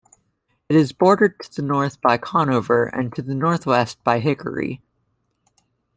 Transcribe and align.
It 0.67 0.75
is 0.75 0.93
bordered 0.93 1.39
to 1.41 1.55
the 1.61 1.61
north 1.61 2.01
by 2.01 2.17
Conover 2.17 2.85
and 2.87 3.13
to 3.15 3.21
the 3.21 3.35
northwest 3.35 4.03
by 4.03 4.17
Hickory. 4.17 4.81